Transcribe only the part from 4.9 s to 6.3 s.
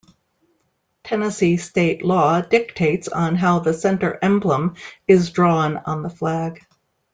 is drawn on the